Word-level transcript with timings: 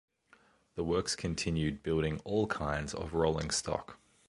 The 0.73 0.83
works 0.83 1.15
continued 1.15 1.83
building 1.83 2.21
all 2.25 2.47
kinds 2.47 2.95
of 2.95 3.13
rolling 3.13 3.51
stock. 3.51 3.99